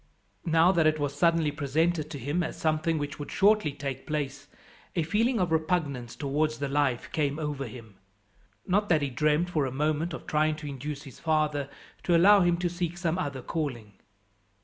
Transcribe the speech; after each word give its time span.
Now 0.47 0.71
that 0.71 0.87
it 0.87 0.97
was 0.97 1.13
suddenly 1.13 1.51
presented 1.51 2.09
to 2.09 2.17
him 2.17 2.41
as 2.41 2.57
something 2.57 2.97
which 2.97 3.19
would 3.19 3.29
shortly 3.29 3.71
take 3.71 4.07
place, 4.07 4.47
a 4.95 5.03
feeling 5.03 5.39
of 5.39 5.51
repugnance 5.51 6.15
towards 6.15 6.57
the 6.57 6.67
life 6.67 7.11
came 7.11 7.37
over 7.37 7.67
him. 7.67 7.97
Not 8.65 8.89
that 8.89 9.03
he 9.03 9.11
dreamt 9.11 9.51
for 9.51 9.67
a 9.67 9.71
moment 9.71 10.15
of 10.15 10.25
trying 10.25 10.55
to 10.55 10.67
induce 10.67 11.03
his 11.03 11.19
father 11.19 11.69
to 12.01 12.17
allow 12.17 12.41
him 12.41 12.57
to 12.57 12.67
seek 12.67 12.97
some 12.97 13.19
other 13.19 13.43
calling. 13.43 13.93